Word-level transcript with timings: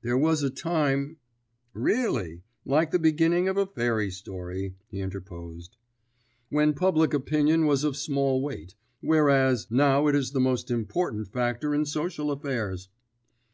"There 0.00 0.16
was 0.16 0.42
a 0.42 0.48
time" 0.48 1.18
"Really, 1.90 2.42
like 2.64 2.90
the 2.90 2.98
beginning 2.98 3.48
of 3.48 3.58
a 3.58 3.66
fairy 3.66 4.10
story," 4.10 4.76
he 4.90 5.00
interposed. 5.00 5.76
"When 6.48 6.72
public 6.72 7.12
opinion 7.12 7.66
was 7.66 7.84
of 7.84 7.94
small 7.94 8.40
weight, 8.40 8.76
whereas 9.02 9.66
now 9.70 10.06
it 10.06 10.14
is 10.14 10.30
the 10.30 10.40
most 10.40 10.70
important 10.70 11.28
factor 11.28 11.74
in 11.74 11.84
social 11.84 12.30
affairs." 12.30 12.88